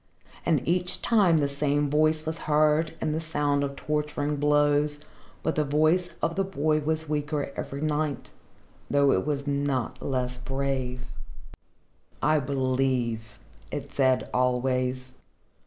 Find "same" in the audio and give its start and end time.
1.47-1.87